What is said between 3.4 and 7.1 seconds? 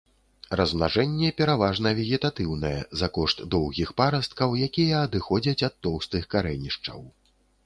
доўгіх парасткаў, якія адыходзяць ад тоўстых карэнішчаў.